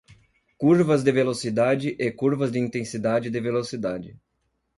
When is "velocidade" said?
1.11-1.89, 3.39-4.19